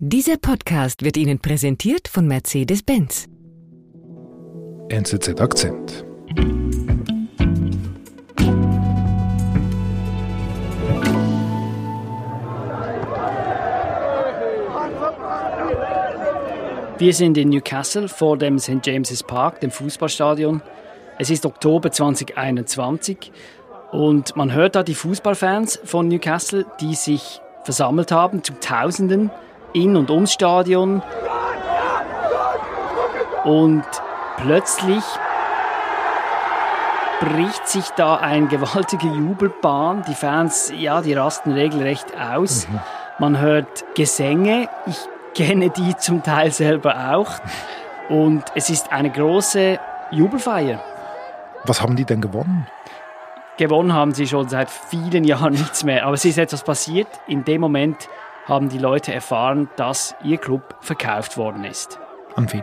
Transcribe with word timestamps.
Dieser 0.00 0.38
Podcast 0.38 1.04
wird 1.04 1.16
Ihnen 1.16 1.38
präsentiert 1.38 2.08
von 2.08 2.26
Mercedes-Benz. 2.26 3.28
NZZ 4.88 5.40
Akzent. 5.40 6.04
Wir 16.98 17.14
sind 17.14 17.38
in 17.38 17.50
Newcastle 17.50 18.08
vor 18.08 18.36
dem 18.36 18.58
St. 18.58 18.84
James's 18.84 19.22
Park, 19.22 19.60
dem 19.60 19.70
Fußballstadion. 19.70 20.60
Es 21.20 21.30
ist 21.30 21.46
Oktober 21.46 21.92
2021 21.92 23.30
und 23.92 24.34
man 24.34 24.52
hört 24.52 24.74
da 24.74 24.82
die 24.82 24.96
Fußballfans 24.96 25.78
von 25.84 26.08
Newcastle, 26.08 26.66
die 26.80 26.96
sich 26.96 27.40
versammelt 27.62 28.10
haben 28.10 28.42
zu 28.42 28.54
Tausenden 28.54 29.30
in 29.74 29.96
und 29.96 30.10
ums 30.10 30.32
Stadion. 30.32 31.02
Und 33.44 33.84
plötzlich 34.38 35.04
bricht 37.20 37.68
sich 37.68 37.88
da 37.90 38.16
ein 38.16 38.48
gewaltiger 38.48 39.12
Jubelbahn. 39.12 40.04
Die 40.08 40.14
Fans, 40.14 40.72
ja, 40.74 41.02
die 41.02 41.12
rasten 41.12 41.52
regelrecht 41.52 42.06
aus. 42.18 42.66
Mhm. 42.68 42.80
Man 43.18 43.40
hört 43.40 43.84
Gesänge. 43.94 44.68
Ich 44.86 44.98
kenne 45.34 45.70
die 45.70 45.96
zum 45.96 46.22
Teil 46.22 46.50
selber 46.50 47.12
auch. 47.12 47.30
Und 48.08 48.44
es 48.54 48.70
ist 48.70 48.92
eine 48.92 49.10
große 49.10 49.78
Jubelfeier. 50.10 50.82
Was 51.64 51.80
haben 51.80 51.96
die 51.96 52.04
denn 52.04 52.20
gewonnen? 52.20 52.66
Gewonnen 53.56 53.92
haben 53.92 54.12
sie 54.12 54.26
schon 54.26 54.48
seit 54.48 54.68
vielen 54.68 55.24
Jahren 55.24 55.52
nichts 55.52 55.84
mehr. 55.84 56.04
Aber 56.06 56.14
es 56.14 56.24
ist 56.24 56.38
etwas 56.38 56.62
passiert. 56.62 57.08
In 57.26 57.44
dem 57.44 57.60
Moment 57.60 58.08
haben 58.44 58.68
die 58.68 58.78
Leute 58.78 59.12
erfahren, 59.12 59.68
dass 59.76 60.14
ihr 60.22 60.38
Club 60.38 60.76
verkauft 60.80 61.36
worden 61.36 61.64
ist. 61.64 61.98
An 62.36 62.52
wen? 62.52 62.62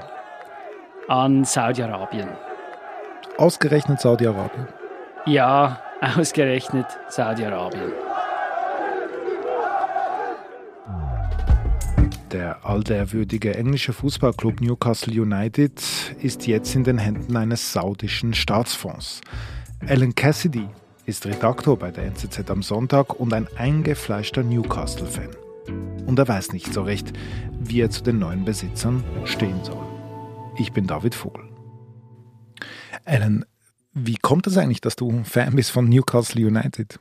An 1.08 1.44
Saudi-Arabien. 1.44 2.30
Ausgerechnet 3.38 4.00
Saudi-Arabien? 4.00 4.68
Ja, 5.26 5.82
ausgerechnet 6.18 6.86
Saudi-Arabien. 7.10 7.92
Der 12.32 12.66
altehrwürdige 12.66 13.56
englische 13.56 13.92
Fußballclub 13.92 14.62
Newcastle 14.62 15.22
United 15.22 15.82
ist 16.22 16.48
jetzt 16.48 16.76
in 16.76 16.86
den 16.86 16.98
Händen 16.98 17.36
eines 17.36 17.74
saudischen 17.74 18.34
Staatsfonds. 18.34 19.20
Alan 19.86 20.16
Cassidy 20.16 20.70
ist 21.06 21.26
Redaktor 21.26 21.78
bei 21.78 21.92
der 21.92 22.06
NZZ 22.06 22.50
am 22.50 22.62
Sonntag 22.62 23.20
und 23.20 23.34
ein 23.34 23.48
eingefleischter 23.58 24.44
Newcastle-Fan. 24.44 25.30
Und 26.12 26.20
er 26.20 26.28
weiß 26.28 26.52
nicht 26.52 26.74
so 26.74 26.82
recht, 26.82 27.14
wie 27.58 27.80
er 27.80 27.90
zu 27.90 28.04
den 28.04 28.20
neuen 28.20 28.44
Besitzern 28.44 29.02
stehen 29.24 29.64
soll. 29.64 29.82
Ich 30.58 30.74
bin 30.74 30.86
David 30.86 31.16
Vogel. 31.16 31.46
Alan, 33.06 33.46
wie 33.94 34.18
kommt 34.18 34.46
es 34.46 34.58
eigentlich, 34.58 34.82
dass 34.82 34.98
du 34.98 35.24
Fan 35.24 35.56
bist 35.56 35.72
von 35.72 35.88
Newcastle 35.88 36.46
United? 36.46 37.00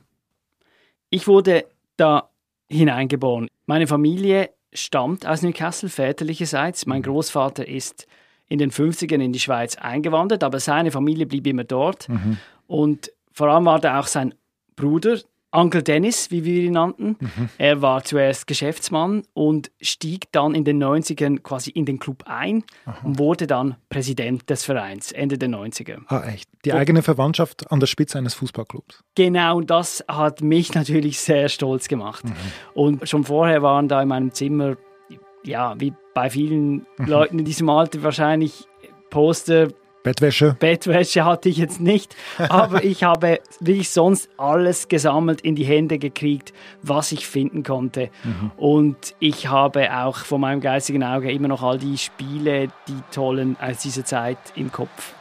Ich 1.09 1.27
wurde 1.27 1.65
da 1.97 2.29
hineingeboren. 2.69 3.49
Meine 3.65 3.85
Familie 3.85 4.51
stammt 4.71 5.27
aus 5.27 5.41
Newcastle 5.41 5.89
väterlicherseits. 5.89 6.85
Mein 6.85 7.01
Großvater 7.01 7.67
ist 7.67 8.07
in 8.47 8.59
den 8.59 8.71
50ern 8.71 9.19
in 9.19 9.33
die 9.33 9.41
Schweiz 9.41 9.75
eingewandert, 9.75 10.41
aber 10.41 10.61
seine 10.61 10.89
Familie 10.89 11.25
blieb 11.25 11.47
immer 11.47 11.65
dort. 11.65 12.07
Mhm. 12.07 12.37
Und 12.65 13.11
vor 13.33 13.49
allem 13.49 13.65
war 13.65 13.81
da 13.81 13.99
auch 13.99 14.07
sein 14.07 14.35
Bruder, 14.77 15.19
Uncle 15.51 15.83
Dennis, 15.83 16.31
wie 16.31 16.45
wir 16.45 16.63
ihn 16.63 16.73
nannten. 16.73 17.17
Mhm. 17.19 17.49
Er 17.57 17.81
war 17.81 18.03
zuerst 18.03 18.47
Geschäftsmann 18.47 19.23
und 19.33 19.71
stieg 19.81 20.31
dann 20.31 20.55
in 20.55 20.63
den 20.63 20.81
90ern 20.81 21.39
quasi 21.39 21.71
in 21.71 21.85
den 21.85 21.99
Club 21.99 22.23
ein 22.25 22.63
Aha. 22.85 22.97
und 23.03 23.19
wurde 23.19 23.47
dann 23.47 23.75
Präsident 23.89 24.49
des 24.49 24.63
Vereins 24.63 25.11
Ende 25.11 25.37
der 25.37 25.49
90er. 25.49 25.99
Ah, 26.07 26.23
echt? 26.27 26.49
Die 26.63 26.73
eigene 26.73 27.01
Verwandtschaft 27.01 27.69
an 27.71 27.79
der 27.79 27.87
Spitze 27.87 28.17
eines 28.17 28.33
Fußballclubs. 28.35 29.03
Genau, 29.15 29.57
und 29.57 29.69
das 29.69 30.03
hat 30.07 30.41
mich 30.41 30.73
natürlich 30.73 31.19
sehr 31.19 31.49
stolz 31.49 31.87
gemacht. 31.87 32.23
Mhm. 32.25 32.33
Und 32.73 33.09
schon 33.09 33.25
vorher 33.25 33.61
waren 33.61 33.87
da 33.87 34.01
in 34.01 34.07
meinem 34.07 34.33
Zimmer, 34.33 34.77
ja, 35.43 35.79
wie 35.79 35.93
bei 36.13 36.29
vielen 36.29 36.85
mhm. 36.97 37.05
Leuten 37.05 37.39
in 37.39 37.45
diesem 37.45 37.69
Alter 37.69 38.03
wahrscheinlich 38.03 38.67
Poster 39.09 39.67
Bettwäsche? 40.03 40.55
Bettwäsche 40.59 41.25
hatte 41.25 41.49
ich 41.49 41.57
jetzt 41.57 41.79
nicht, 41.79 42.15
aber 42.37 42.83
ich 42.83 43.03
habe 43.03 43.39
wie 43.59 43.73
ich 43.73 43.91
sonst 43.91 44.29
alles 44.37 44.87
gesammelt 44.87 45.41
in 45.41 45.55
die 45.55 45.63
Hände 45.63 45.99
gekriegt, 45.99 46.53
was 46.81 47.11
ich 47.11 47.27
finden 47.27 47.63
konnte. 47.63 48.09
Mhm. 48.23 48.51
Und 48.57 49.15
ich 49.19 49.47
habe 49.47 49.95
auch 49.95 50.17
vor 50.17 50.39
meinem 50.39 50.59
geistigen 50.59 51.03
Auge 51.03 51.31
immer 51.31 51.47
noch 51.47 51.61
all 51.61 51.77
die 51.77 51.97
Spiele, 51.97 52.69
die 52.87 53.01
tollen 53.13 53.57
aus 53.61 53.79
dieser 53.79 54.03
Zeit 54.03 54.37
im 54.55 54.71
Kopf. 54.71 55.13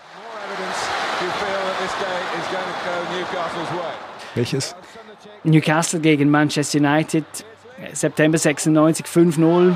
Welches? 4.34 4.74
Newcastle 5.44 6.00
gegen 6.00 6.30
Manchester 6.30 6.78
United, 6.78 7.24
September 7.92 8.38
96, 8.38 9.04
5-0. 9.06 9.74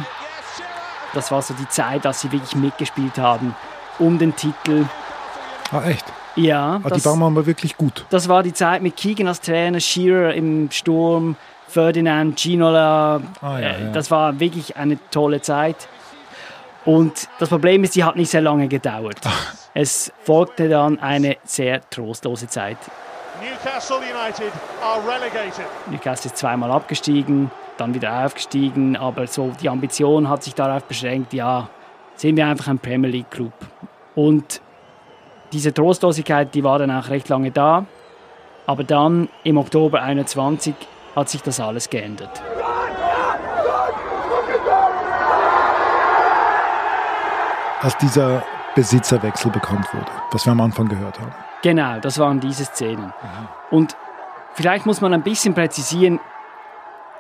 Das 1.13 1.31
war 1.31 1.43
so 1.43 1.55
die 1.55 1.69
Zeit, 1.69 2.05
dass 2.05 2.23
sie 2.23 2.33
wirklich 2.33 2.57
mitgespielt 2.57 3.19
haben 3.19 3.55
um 3.99 4.19
den 4.19 4.35
Titel. 4.35 4.87
Ah, 5.71 5.83
echt? 5.89 6.05
Ja. 6.37 6.81
Ah, 6.83 6.91
die 6.91 7.05
waren 7.05 7.23
aber 7.23 7.47
wirklich 7.47 7.77
gut. 7.77 8.05
Das 8.11 8.29
war 8.29 8.43
die 8.43 8.53
Zeit 8.53 8.83
mit 8.83 8.97
Keegan 8.97 9.29
als 9.29 9.41
Trainer, 9.41 9.81
Shearer 9.81 10.35
im 10.35 10.71
Sturm, 10.71 11.37
Ferdinand, 11.69 12.37
Ginola. 12.37 13.21
Ah, 13.41 13.59
ja, 13.59 13.79
ja. 13.79 13.91
Das 13.93 14.11
war 14.11 14.39
wirklich 14.41 14.77
eine 14.77 14.99
tolle 15.11 15.41
Zeit. 15.41 15.89
Und 16.85 17.29
das 17.39 17.49
Problem 17.49 17.83
ist, 17.85 17.95
die 17.95 18.05
hat 18.05 18.17
nicht 18.17 18.31
sehr 18.31 18.43
lange 18.43 18.69
gedauert. 18.69 19.21
Ach. 19.25 19.55
Es 19.73 20.13
folgte 20.23 20.69
dann 20.69 21.01
eine 21.01 21.37
sehr 21.45 21.89
trostlose 21.91 22.47
Zeit. 22.47 22.77
Newcastle 23.41 23.97
United 23.97 24.53
are 24.83 25.01
relegated. 25.07 25.67
Newcastle 25.91 26.31
ist 26.31 26.37
zweimal 26.37 26.71
abgestiegen, 26.71 27.51
dann 27.77 27.95
wieder 27.95 28.25
aufgestiegen, 28.25 28.97
aber 28.97 29.27
so 29.27 29.53
die 29.61 29.69
Ambition 29.69 30.29
hat 30.29 30.45
sich 30.45 30.55
darauf 30.55 30.85
beschränkt, 30.85 31.33
ja, 31.33 31.69
sind 32.17 32.37
wir 32.37 32.47
einfach 32.47 32.69
ein 32.69 32.79
Premier 32.79 33.11
League 33.11 33.31
Club. 33.31 33.53
Und 34.15 34.61
diese 35.53 35.73
Trostlosigkeit, 35.73 36.55
die 36.55 36.65
war 36.65 36.79
dann 36.79 36.91
auch 36.91 37.09
recht 37.09 37.29
lange 37.29 37.51
da. 37.51 37.87
Aber 38.67 38.85
dann 38.85 39.29
im 39.43 39.59
Oktober 39.59 40.03
21 40.03 40.75
hat 41.15 41.29
sich 41.29 41.43
das 41.43 41.61
alles 41.61 41.91
geändert. 41.91 42.43
Als 47.81 47.97
dieser 47.99 48.43
Besitzerwechsel 48.75 49.51
bekannt 49.51 49.93
wurde, 49.93 50.11
was 50.33 50.47
wir 50.47 50.53
am 50.53 50.61
Anfang 50.61 50.89
gehört 50.89 51.21
haben. 51.21 51.35
Genau, 51.63 52.01
das 52.01 52.19
waren 52.19 52.41
diese 52.41 52.65
Szenen. 52.65 53.07
Mhm. 53.07 53.49
Und 53.71 53.97
vielleicht 54.55 54.87
muss 54.87 55.01
man 55.01 55.13
ein 55.13 55.23
bisschen 55.23 55.55
präzisieren, 55.55 56.19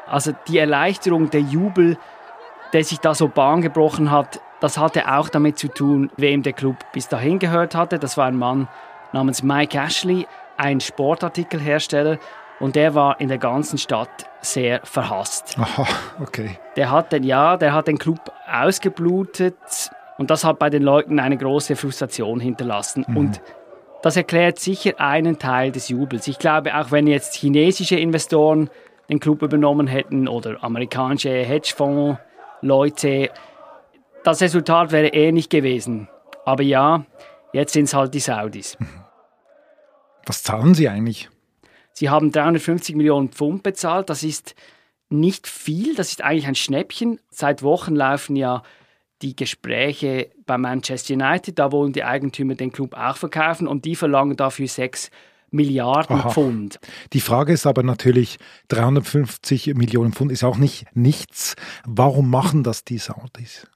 also 0.07 0.33
die 0.49 0.59
Erleichterung, 0.59 1.31
der 1.31 1.41
Jubel, 1.41 1.99
der 2.73 2.85
sich 2.85 3.01
da 3.01 3.15
so 3.15 3.29
Bahn 3.29 3.63
gebrochen 3.63 4.11
hat, 4.11 4.41
das 4.65 4.79
hatte 4.79 5.15
auch 5.15 5.29
damit 5.29 5.59
zu 5.59 5.69
tun, 5.69 6.11
wem 6.17 6.43
der 6.43 6.55
Club 6.55 6.77
bis 6.95 7.07
dahin 7.07 7.39
gehört 7.39 7.75
hatte. 7.75 7.99
Das 7.99 8.17
war 8.17 8.25
ein 8.25 8.39
Mann 8.39 8.67
namens 9.13 9.43
Mike 9.43 9.77
Ashley, 9.77 10.27
ein 10.57 10.81
Sportartikelhersteller. 10.81 12.17
Und 12.61 12.75
der 12.75 12.95
war 12.95 13.21
in 13.21 13.29
der 13.29 13.37
ganzen 13.37 13.77
Stadt 13.77 14.09
sehr 14.41 14.81
verhasst. 14.83 15.59
Aha, 15.59 15.87
okay. 16.19 16.59
Der 16.77 16.91
hat 16.91 17.13
den, 17.13 17.25
ja, 17.25 17.59
der 17.59 17.75
hat 17.75 17.89
den 17.89 17.99
Club 17.99 18.33
ausgeblutet 18.51 19.91
und 20.17 20.31
das 20.31 20.45
hat 20.45 20.59
bei 20.59 20.71
den 20.71 20.83
Leuten 20.83 21.21
eine 21.21 21.37
große 21.37 21.77
Frustration 21.77 22.41
hinterlassen. 22.41 23.05
Mhm. 23.07 23.17
Und 23.19 23.43
das 24.01 24.17
erklärt 24.17 24.61
sicher 24.61 24.95
einen 24.97 25.39
Teil 25.39 25.73
des 25.73 25.91
Jubels. 25.91 26.27
Ich 26.27 26.39
glaube, 26.39 26.75
auch 26.75 26.91
wenn 26.91 27.07
jetzt 27.07 27.35
chinesische 27.35 27.97
Investoren 27.97 28.71
den 29.11 29.21
Club 29.21 29.43
übernommen 29.43 29.89
hätten 29.89 30.27
oder 30.27 30.65
amerikanische 30.65 31.29
Hedgefonds-Leute, 31.29 33.29
das 34.25 34.41
Resultat 34.41 34.91
wäre 34.91 35.09
ähnlich 35.09 35.49
gewesen. 35.49 36.09
Aber 36.45 36.63
ja, 36.63 37.05
jetzt 37.53 37.75
sind 37.75 37.85
es 37.85 37.95
halt 37.95 38.15
die 38.15 38.21
Saudis. 38.21 38.77
Was 40.27 40.43
zahlen 40.43 40.75
sie 40.75 40.89
eigentlich? 40.89 41.29
Sie 41.93 42.11
haben 42.11 42.33
350 42.33 42.97
Millionen 42.97 43.29
Pfund 43.29 43.63
bezahlt. 43.63 44.11
Das 44.11 44.23
ist 44.23 44.55
nicht 45.11 45.47
viel, 45.47 45.95
das 45.95 46.09
ist 46.09 46.23
eigentlich 46.23 46.47
ein 46.47 46.55
Schnäppchen. 46.55 47.21
Seit 47.31 47.63
Wochen 47.63 47.95
laufen 47.95 48.35
ja 48.35 48.63
die 49.23 49.37
Gespräche 49.37 50.31
bei 50.47 50.59
Manchester 50.59 51.15
United. 51.15 51.59
Da 51.59 51.71
wollen 51.71 51.93
die 51.93 52.05
Eigentümer 52.05 52.55
den 52.55 52.73
Club 52.73 52.95
auch 52.95 53.17
verkaufen 53.17 53.69
und 53.69 53.85
die 53.85 53.95
verlangen 53.95 54.37
dafür 54.37 54.67
6 54.67 55.11
Milliarden 55.51 56.17
Aha. 56.17 56.31
Pfund. 56.31 56.81
Die 57.13 57.21
Frage 57.21 57.53
ist 57.53 57.65
aber 57.65 57.85
natürlich, 57.85 58.39
350 58.69 59.75
Millionen 59.75 60.13
Pfund 60.13 60.33
ist 60.33 60.43
auch 60.43 60.57
nicht 60.57 60.87
nichts. 60.95 61.55
Warum 61.87 62.29
machen 62.29 62.65
das 62.65 62.85
die 62.85 62.99
Saudis? 62.99 63.69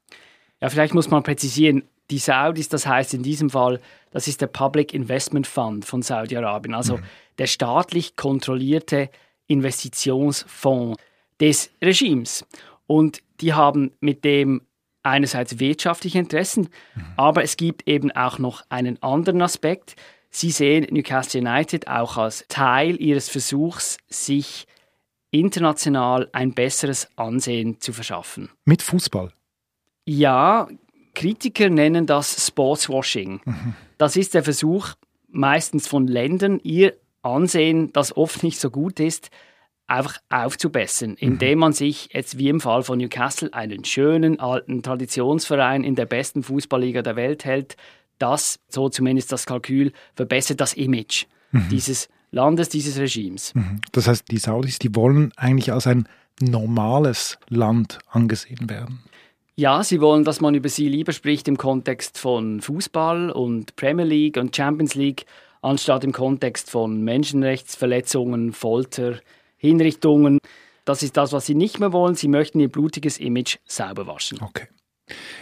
Ja, 0.61 0.69
vielleicht 0.69 0.95
muss 0.95 1.11
man 1.11 1.23
präzisieren, 1.23 1.85
die 2.11 2.19
Saudis, 2.19 2.69
das 2.69 2.87
heißt 2.87 3.15
in 3.15 3.23
diesem 3.23 3.51
Fall, 3.51 3.81
das 4.11 4.29
ist 4.29 4.41
der 4.41 4.47
Public 4.47 4.95
Investment 4.95 5.47
Fund 5.47 5.85
von 5.85 6.03
Saudi-Arabien, 6.03 6.75
also 6.75 6.97
mhm. 6.97 7.03
der 7.39 7.47
staatlich 7.47 8.17
kontrollierte 8.17 9.11
Investitionsfonds 9.47 10.99
des 11.41 11.71
Regimes. 11.83 12.45
Und 12.87 13.23
die 13.41 13.53
haben 13.53 13.93
mit 14.01 14.25
dem 14.25 14.63
einerseits 15.03 15.59
wirtschaftliche 15.59 16.19
Interessen, 16.19 16.69
mhm. 16.95 17.05
aber 17.17 17.43
es 17.43 17.57
gibt 17.57 17.87
eben 17.89 18.11
auch 18.13 18.39
noch 18.39 18.63
einen 18.69 19.03
anderen 19.03 19.43
Aspekt. 19.43 19.97
Sie 20.31 20.51
sehen 20.51 20.87
Newcastle 20.91 21.41
United 21.41 21.89
auch 21.89 22.17
als 22.17 22.45
Teil 22.49 23.01
ihres 23.01 23.29
Versuchs, 23.29 23.99
sich 24.09 24.67
international 25.31 26.29
ein 26.33 26.55
besseres 26.55 27.09
Ansehen 27.17 27.81
zu 27.81 27.93
verschaffen. 27.93 28.51
Mit 28.65 28.83
Fußball? 28.83 29.33
Ja, 30.09 30.69
Kritiker 31.15 31.69
nennen 31.69 32.07
das 32.07 32.47
Sportswashing. 32.47 33.41
Mhm. 33.45 33.75
Das 33.99 34.17
ist 34.17 34.33
der 34.33 34.43
Versuch, 34.43 34.95
meistens 35.29 35.87
von 35.87 36.07
Ländern, 36.07 36.61
ihr 36.63 36.95
Ansehen, 37.21 37.93
das 37.93 38.17
oft 38.17 38.43
nicht 38.43 38.59
so 38.59 38.71
gut 38.71 39.01
ist, 39.01 39.29
einfach 39.87 40.17
aufzubessern, 40.31 41.11
mhm. 41.11 41.17
indem 41.19 41.59
man 41.59 41.73
sich 41.75 42.09
jetzt 42.13 42.39
wie 42.39 42.49
im 42.49 42.61
Fall 42.61 42.83
von 42.85 42.99
Newcastle 42.99 43.53
einen 43.53 43.85
schönen 43.85 44.41
alten 44.41 44.83
Traditionsverein 44.83 45.85
in 45.85 45.95
der 45.95 46.07
besten 46.07 46.43
Fußballliga 46.43 47.03
der 47.03 47.17
Welt 47.17 47.45
hält. 47.45 47.77
Das, 48.19 48.61
so 48.69 48.89
zumindest 48.89 49.31
das 49.31 49.45
Kalkül, 49.45 49.93
verbessert 50.15 50.61
das 50.61 50.73
Image 50.73 51.27
mhm. 51.53 51.69
dieses 51.71 52.09
Landes, 52.31 52.71
dieses 52.71 52.99
Regimes. 52.99 53.55
Mhm. 53.55 53.83
Das 53.93 54.09
heißt, 54.09 54.31
die 54.31 54.39
Saudis, 54.39 54.79
die 54.79 54.95
wollen 54.95 55.33
eigentlich 55.37 55.71
als 55.71 55.87
ein 55.87 56.09
normales 56.41 57.39
Land 57.49 57.99
angesehen 58.11 58.71
werden. 58.71 59.03
Ja, 59.59 59.83
sie 59.83 60.01
wollen, 60.01 60.23
dass 60.23 60.41
man 60.41 60.55
über 60.55 60.69
sie 60.69 60.89
lieber 60.89 61.11
spricht 61.11 61.49
im 61.49 61.59
Kontext 61.59 62.17
von 62.17 62.61
Fußball 62.61 63.33
und 63.33 63.75
Premier 63.75 64.05
League 64.05 64.37
und 64.37 64.55
Champions 64.55 64.95
League, 64.95 65.27
anstatt 65.63 66.05
im 66.05 66.13
Kontext 66.13 66.71
von 66.71 67.03
Menschenrechtsverletzungen, 67.03 68.53
Folter, 68.53 69.19
Hinrichtungen. 69.57 70.39
Das 70.85 71.03
ist 71.03 71.17
das, 71.17 71.33
was 71.33 71.47
sie 71.47 71.57
nicht 71.57 71.81
mehr 71.81 71.93
wollen. 71.93 72.15
Sie 72.15 72.29
möchten 72.29 72.61
ihr 72.61 72.69
blutiges 72.69 73.19
Image 73.19 73.57
sauber 73.65 74.07
waschen. 74.07 74.39
Okay. 74.41 74.69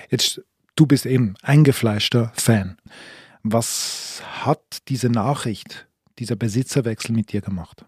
Jetzt, 0.09 0.41
du 0.77 0.87
bist 0.87 1.05
eben 1.05 1.35
eingefleischter 1.43 2.33
Fan. 2.37 2.79
Was 3.43 4.23
hat 4.41 4.89
diese 4.89 5.11
Nachricht, 5.11 5.89
dieser 6.19 6.37
Besitzerwechsel 6.37 7.15
mit 7.15 7.35
dir 7.35 7.43
gemacht? 7.43 7.85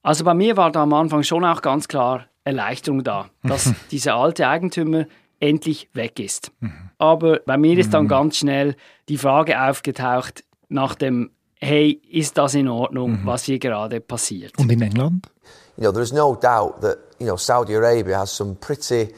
Also 0.00 0.22
bei 0.22 0.34
mir 0.34 0.56
war 0.56 0.70
da 0.70 0.84
am 0.84 0.92
Anfang 0.92 1.24
schon 1.24 1.44
auch 1.44 1.60
ganz 1.60 1.88
klar 1.88 2.28
Erleichterung 2.44 3.02
da, 3.02 3.30
dass 3.42 3.72
dieser 3.90 4.14
alte 4.14 4.46
Eigentümer 4.46 5.06
endlich 5.44 5.88
weg 5.92 6.18
ist. 6.18 6.52
Mhm. 6.60 6.90
Aber 6.98 7.40
bei 7.44 7.56
mir 7.56 7.78
ist 7.78 7.92
dann 7.92 8.04
mhm. 8.04 8.08
ganz 8.08 8.36
schnell 8.38 8.76
die 9.08 9.18
Frage 9.18 9.60
aufgetaucht 9.60 10.44
nach 10.68 10.94
dem 10.94 11.30
hey, 11.64 12.00
ist 12.10 12.36
das 12.36 12.54
in 12.54 12.68
Ordnung, 12.68 13.22
mhm. 13.22 13.26
was 13.26 13.44
hier 13.44 13.58
gerade 13.58 14.00
passiert? 14.00 14.52
Und 14.58 14.70
in 14.70 14.82
England? 14.82 15.30
You 15.76 15.84
know, 15.84 15.92
there's 15.92 16.12
no 16.12 16.34
doubt 16.34 16.80
that, 16.82 16.98
you 17.18 17.26
know, 17.26 17.36
Saudi 17.36 17.74
Arabia 17.74 18.18
has 18.18 18.36
some 18.36 18.54
pretty 18.54 19.08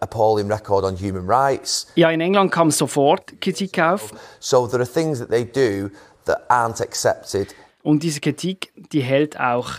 appalling 0.00 0.50
record 0.50 0.84
on 0.84 0.96
human 0.96 1.26
rights. 1.26 1.86
Ja, 1.96 2.10
in 2.10 2.20
England 2.20 2.52
kam 2.52 2.70
sofort 2.70 3.40
Kritik 3.40 3.78
auf. 3.78 4.12
So 4.38 4.66
there 4.66 4.82
are 4.82 4.86
things 4.86 5.18
that 5.18 5.30
they 5.30 5.44
do 5.44 5.90
that 6.26 6.48
aren't 6.50 6.80
accepted. 6.80 7.54
Und 7.82 8.02
diese 8.02 8.20
Kritik, 8.20 8.72
die 8.92 9.02
hält 9.02 9.40
auch 9.40 9.70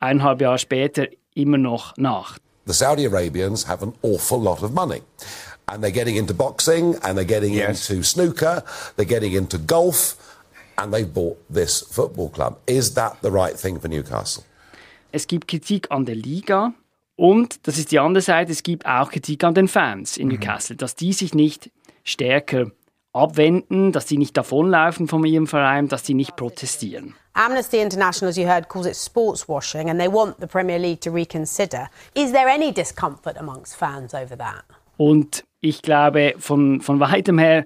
eineinhalb 0.00 0.40
Jahre 0.40 0.58
später 0.58 1.06
immer 1.34 1.58
noch 1.58 1.96
nach. 1.96 2.38
The 2.66 2.74
Saudi 2.74 3.04
Arabians 3.04 3.64
have 3.64 3.82
an 3.82 3.94
awful 4.02 4.40
lot 4.40 4.62
of 4.62 4.72
money. 4.72 5.02
And 5.68 5.82
they're 5.82 5.90
getting 5.90 6.16
into 6.16 6.34
boxing, 6.34 6.96
and 7.02 7.16
they're 7.16 7.24
getting 7.24 7.54
yes. 7.54 7.90
into 7.90 8.02
snooker, 8.02 8.62
they're 8.96 9.04
getting 9.04 9.32
into 9.32 9.58
golf 9.58 10.16
and 10.78 10.92
they 10.92 11.04
bought 11.04 11.38
this 11.48 11.82
football 11.82 12.28
club. 12.28 12.58
Is 12.66 12.94
that 12.94 13.16
the 13.22 13.30
right 13.30 13.58
thing 13.58 13.78
for 13.78 13.88
Newcastle? 13.88 14.44
Es 15.12 15.26
gibt 15.26 15.46
Kritik 15.48 15.90
an 15.90 16.04
der 16.06 16.16
Liga 16.16 16.72
und, 17.16 17.66
das 17.66 17.78
ist 17.78 17.92
die 17.92 17.98
andere 17.98 18.22
Seite, 18.22 18.50
es 18.50 18.62
gibt 18.62 18.86
auch 18.86 19.10
Kritik 19.10 19.44
an 19.44 19.54
den 19.54 19.68
Fans 19.68 20.16
in 20.16 20.28
mhm. 20.28 20.34
Newcastle, 20.34 20.76
dass 20.76 20.96
die 20.96 21.12
sich 21.12 21.34
nicht 21.34 21.70
stärker 22.04 22.70
abwenden, 23.12 23.92
dass 23.92 24.08
sie 24.08 24.18
nicht 24.18 24.36
davonlaufen 24.36 25.08
von 25.08 25.24
ihrem 25.24 25.46
Verein, 25.46 25.88
dass 25.88 26.06
sie 26.06 26.14
nicht 26.14 26.36
protestieren. 26.36 27.14
Amnesty 27.34 27.78
International, 27.78 28.30
as 28.30 28.36
you 28.36 28.46
heard, 28.46 28.68
calls 28.68 28.86
it 28.86 28.96
sports 28.96 29.48
washing 29.48 29.88
and 29.88 29.98
they 29.98 30.08
want 30.10 30.36
the 30.40 30.46
Premier 30.46 30.78
League 30.78 31.00
to 31.00 31.10
reconsider. 31.10 31.88
Is 32.14 32.32
there 32.32 32.48
any 32.48 32.72
discomfort 32.72 33.38
amongst 33.38 33.76
fans 33.76 34.14
over 34.14 34.36
that? 34.36 34.64
Und 34.96 35.44
ich 35.60 35.82
glaube, 35.82 36.34
von, 36.38 36.80
von 36.80 37.00
weitem 37.00 37.38
her 37.38 37.64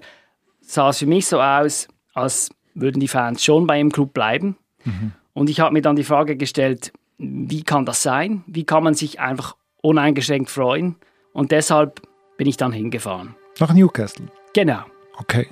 sah 0.61 0.89
es 0.89 0.99
für 0.99 1.05
mich 1.05 1.27
so 1.27 1.41
aus, 1.41 1.87
als 2.13 2.49
würden 2.73 2.99
die 2.99 3.07
Fans 3.07 3.43
schon 3.43 3.67
bei 3.67 3.79
im 3.79 3.91
Club 3.91 4.13
bleiben. 4.13 4.57
Mhm. 4.85 5.11
Und 5.33 5.49
ich 5.49 5.59
habe 5.59 5.73
mir 5.73 5.81
dann 5.81 5.95
die 5.95 6.03
Frage 6.03 6.37
gestellt, 6.37 6.93
wie 7.17 7.63
kann 7.63 7.85
das 7.85 8.01
sein? 8.03 8.43
Wie 8.47 8.63
kann 8.63 8.83
man 8.83 8.93
sich 8.93 9.19
einfach 9.19 9.55
uneingeschränkt 9.81 10.49
freuen? 10.49 10.95
Und 11.33 11.51
deshalb 11.51 12.01
bin 12.37 12.47
ich 12.47 12.57
dann 12.57 12.71
hingefahren. 12.71 13.35
Nach 13.59 13.73
Newcastle? 13.73 14.27
Genau. 14.53 14.83
Okay. 15.19 15.47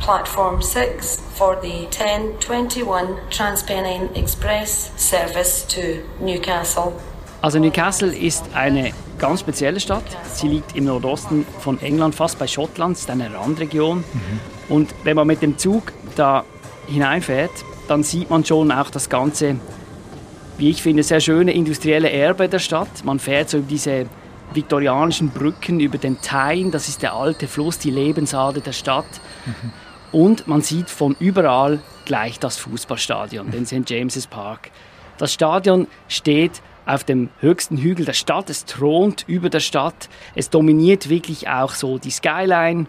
Platform 0.00 0.60
6 0.60 1.20
for 1.34 1.56
the 1.62 1.86
1021 1.90 3.16
Transpennine 3.30 4.14
Express 4.14 4.92
Service 4.96 5.64
to 5.68 6.02
Newcastle. 6.20 6.92
Also 7.40 7.58
Newcastle 7.58 8.14
ist 8.14 8.44
eine 8.54 8.92
ganz 9.18 9.40
spezielle 9.40 9.78
Stadt. 9.80 10.04
Sie 10.32 10.48
liegt 10.48 10.76
im 10.76 10.84
Nordosten 10.84 11.46
von 11.60 11.80
England, 11.80 12.14
fast 12.14 12.38
bei 12.38 12.46
Schottland, 12.46 12.96
ist 12.96 13.08
eine 13.08 13.32
Randregion. 13.32 13.98
Mhm. 13.98 14.40
Und 14.68 14.94
wenn 15.04 15.16
man 15.16 15.26
mit 15.26 15.42
dem 15.42 15.58
Zug 15.58 15.92
da 16.16 16.44
hineinfährt, 16.86 17.52
dann 17.88 18.02
sieht 18.02 18.30
man 18.30 18.44
schon 18.44 18.72
auch 18.72 18.90
das 18.90 19.08
ganze, 19.08 19.56
wie 20.58 20.70
ich 20.70 20.82
finde, 20.82 21.02
sehr 21.02 21.20
schöne 21.20 21.52
industrielle 21.52 22.10
Erbe 22.10 22.48
der 22.48 22.58
Stadt. 22.58 23.04
Man 23.04 23.18
fährt 23.18 23.50
so 23.50 23.58
über 23.58 23.68
diese 23.68 24.06
viktorianischen 24.52 25.30
Brücken 25.30 25.80
über 25.80 25.98
den 25.98 26.20
Tyne, 26.20 26.70
das 26.70 26.88
ist 26.88 27.02
der 27.02 27.14
alte 27.14 27.48
Fluss, 27.48 27.78
die 27.78 27.90
Lebensader 27.90 28.60
der 28.60 28.72
Stadt. 28.72 29.06
Mhm. 29.46 29.72
Und 30.12 30.46
man 30.46 30.62
sieht 30.62 30.90
von 30.90 31.16
überall 31.18 31.80
gleich 32.04 32.38
das 32.38 32.56
Fußballstadion, 32.58 33.50
den 33.50 33.66
St. 33.66 33.88
James's 33.88 34.26
Park. 34.26 34.70
Das 35.18 35.32
Stadion 35.32 35.88
steht 36.08 36.62
auf 36.86 37.04
dem 37.04 37.30
höchsten 37.40 37.78
Hügel 37.78 38.04
der 38.04 38.12
Stadt, 38.12 38.50
es 38.50 38.64
thront 38.64 39.24
über 39.26 39.48
der 39.48 39.60
Stadt, 39.60 40.08
es 40.34 40.50
dominiert 40.50 41.08
wirklich 41.08 41.48
auch 41.48 41.72
so 41.72 41.98
die 41.98 42.10
Skyline 42.10 42.86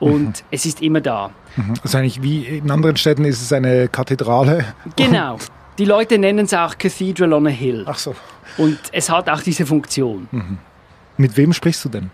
und 0.00 0.26
mhm. 0.26 0.32
es 0.50 0.66
ist 0.66 0.82
immer 0.82 1.00
da. 1.00 1.30
Mhm. 1.56 1.74
Also 1.82 1.98
eigentlich 1.98 2.22
wie 2.22 2.44
in 2.44 2.70
anderen 2.70 2.96
Städten 2.96 3.24
ist 3.24 3.42
es 3.42 3.52
eine 3.52 3.88
Kathedrale. 3.88 4.64
Genau. 4.96 5.38
Die 5.78 5.84
Leute 5.84 6.18
nennen 6.18 6.46
es 6.46 6.54
auch 6.54 6.76
Cathedral 6.76 7.32
on 7.32 7.46
a 7.46 7.50
Hill. 7.50 7.84
Ach 7.86 7.98
so. 7.98 8.14
Und 8.56 8.78
es 8.92 9.10
hat 9.10 9.28
auch 9.28 9.40
diese 9.40 9.64
Funktion. 9.64 10.28
Mhm. 10.30 10.58
Mit 11.20 11.36
wem 11.36 11.52
sprichst 11.52 11.84
du 11.84 11.88
denn? 11.88 12.12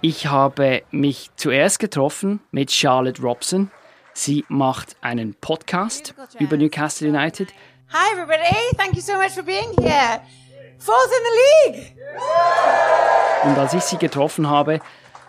Ich 0.00 0.28
habe 0.28 0.82
mich 0.90 1.30
zuerst 1.36 1.78
getroffen 1.78 2.40
mit 2.50 2.72
Charlotte 2.72 3.20
Robson. 3.20 3.70
Sie 4.14 4.46
macht 4.48 4.96
einen 5.02 5.34
Podcast 5.34 6.14
über 6.38 6.56
Newcastle 6.56 7.10
United. 7.10 7.50
Hi 7.92 8.14
everybody, 8.14 8.74
thank 8.78 8.94
you 8.94 9.02
so 9.02 9.12
much 9.16 9.32
for 9.32 9.42
being 9.42 9.76
here. 9.78 10.22
Fourth 10.78 11.10
in 11.10 11.24
the 11.26 11.76
league. 11.76 11.96
Und 13.44 13.58
als 13.58 13.74
ich 13.74 13.82
sie 13.82 13.98
getroffen 13.98 14.48
habe, 14.48 14.80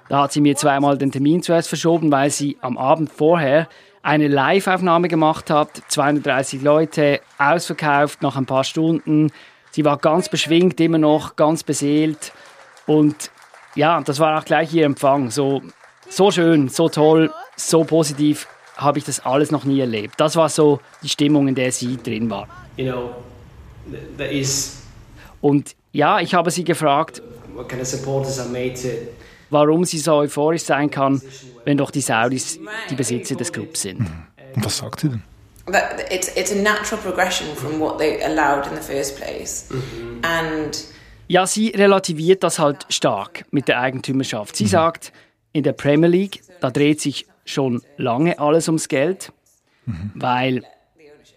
da 0.08 0.24
hat 0.24 0.32
sie 0.32 0.40
mir 0.40 0.56
zweimal 0.56 0.98
den 0.98 1.12
Termin 1.12 1.44
zuerst 1.44 1.68
verschoben, 1.68 2.10
weil 2.14 2.30
sie 2.30 2.58
am 2.62 2.78
Abend 2.78 3.12
vorher 3.12 3.68
eine 4.02 4.30
Live-Aufnahme 4.30 5.10
gemacht 5.10 5.50
hat. 5.50 5.82
230 5.90 6.62
Leute, 6.62 7.20
ausverkauft 7.38 8.22
nach 8.22 8.38
ein 8.38 8.46
paar 8.46 8.64
Stunden. 8.64 9.30
Sie 9.72 9.84
war 9.84 9.98
ganz 9.98 10.30
beschwingt, 10.30 10.80
immer 10.80 11.00
noch 11.00 11.36
ganz 11.36 11.64
beseelt. 11.64 12.32
Und 12.90 13.30
ja, 13.76 14.02
das 14.02 14.18
war 14.18 14.40
auch 14.40 14.46
gleich 14.46 14.74
ihr 14.74 14.84
Empfang. 14.84 15.30
So, 15.30 15.62
so 16.10 16.32
schön, 16.32 16.70
so 16.70 16.90
toll, 16.90 17.32
so 17.56 17.84
positiv 17.84 18.48
habe 18.78 18.98
ich 18.98 19.06
das 19.06 19.20
alles 19.24 19.52
noch 19.52 19.64
nie 19.64 19.80
erlebt. 19.80 20.16
Das 20.18 20.36
war 20.36 20.50
so 20.50 20.80
die 21.04 21.10
Stimmung, 21.10 21.48
in 21.48 21.54
der 21.54 21.72
sie 21.72 21.98
drin 21.98 22.32
war. 22.32 22.48
You 22.78 22.92
know, 22.92 23.16
there 24.18 24.32
is 24.32 24.82
Und 25.40 25.76
ja, 25.92 26.20
ich 26.20 26.34
habe 26.34 26.50
sie 26.50 26.64
gefragt, 26.64 27.22
warum 29.52 29.86
sie 29.86 30.00
so 30.00 30.14
euphorisch 30.16 30.64
sein 30.64 30.90
kann, 30.90 31.22
wenn 31.66 31.78
doch 31.78 31.92
die 31.92 32.02
Saudis 32.02 32.60
die 32.90 32.96
Besitzer 32.96 33.36
des 33.36 33.52
Clubs 33.52 33.84
sind. 33.84 34.00
Mhm. 34.00 34.24
Und 34.56 34.66
was 34.66 34.78
sagt 34.78 35.02
sie 35.02 35.10
denn? 35.10 35.22
That 35.72 36.12
it's, 36.12 36.36
it's 36.36 36.52
a 36.52 36.56
natural 36.56 37.00
progression 37.00 37.56
from 37.56 37.80
what 37.80 38.00
they 38.00 38.24
allowed 38.24 38.66
in 38.66 38.76
the 38.76 38.82
first 38.82 39.16
place. 39.18 39.68
Mhm. 39.70 40.24
And 40.24 40.76
ja, 41.30 41.46
sie 41.46 41.70
relativiert 41.70 42.44
das 42.44 42.60
halt 42.60 42.88
stark 42.90 43.46
mit 43.52 43.68
der 43.68 43.80
Eigentümerschaft. 43.80 44.56
Sie 44.56 44.66
mhm. 44.66 44.70
sagt, 44.70 45.14
in 45.54 45.64
der 45.64 45.74
Premier 45.74 46.10
League, 46.10 46.42
da 46.60 46.72
dreht 46.72 47.00
sich 47.00 47.28
schon 47.46 47.82
lange 47.98 48.40
alles 48.40 48.68
ums 48.68 48.88
Geld, 48.88 49.32
mhm. 49.86 50.12
weil 50.16 50.64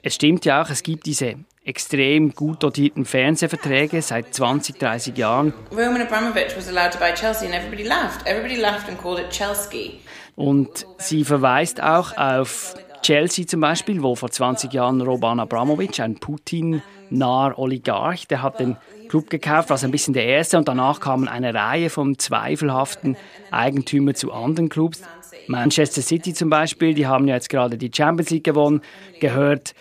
es 0.03 0.15
stimmt 0.15 0.45
ja 0.47 0.63
auch, 0.63 0.71
es 0.71 0.83
gibt 0.83 1.07
diese 1.07 1.35
extrem 1.65 2.35
gut 2.35 2.63
dotierten 2.63 3.05
Fernsehverträge 3.05 4.03
seit 4.03 4.35
20, 4.35 4.79
30 4.79 5.17
Jahren. 5.17 5.53
Roman 5.71 6.03
Abramovich 6.03 6.57
was 6.57 6.69
allowed 6.69 6.93
to 6.93 6.99
buy 6.99 7.13
Chelsea 7.15 7.47
and 7.47 7.55
everybody 7.55 7.85
laughed. 7.85 8.27
Everybody 8.27 8.57
laughed 8.57 8.89
and 8.89 8.99
called 8.99 9.21
it 9.21 9.31
Chelsea. 9.31 10.01
Und 10.35 10.87
sie 10.99 11.25
verweist 11.25 11.83
auch 11.83 12.17
auf 12.17 12.75
Chelsea 13.03 13.47
zum 13.47 13.61
Beispiel, 13.61 14.03
wo 14.03 14.15
vor 14.15 14.31
20 14.31 14.73
Jahren 14.73 15.01
Roman 15.01 15.41
Abramovic, 15.41 16.01
ein 16.01 16.17
Putin-naher 16.17 17.59
Oligarch, 17.59 18.27
der 18.29 18.43
hat 18.43 18.61
den 18.61 18.77
Club 19.09 19.29
gekauft, 19.29 19.71
war 19.71 19.79
so 19.79 19.87
ein 19.87 19.91
bisschen 19.91 20.15
der 20.15 20.25
erste 20.25 20.57
und 20.57 20.69
danach 20.69 21.01
kamen 21.01 21.29
eine 21.29 21.53
Reihe 21.53 21.91
von 21.91 22.19
zweifelhaften 22.19 23.17
Eigentümern 23.51 24.15
zu 24.15 24.33
anderen 24.33 24.69
Clubs. 24.69 25.03
Manchester 25.49 26.01
City 26.01 26.33
zum 26.33 26.49
Beispiel, 26.49 26.95
die 26.95 27.07
haben 27.07 27.27
ja 27.27 27.35
jetzt 27.35 27.49
gerade 27.49 27.77
die 27.77 27.91
Champions 27.95 28.31
League 28.31 28.45
gewonnen, 28.45 28.81
gehört 29.21 29.75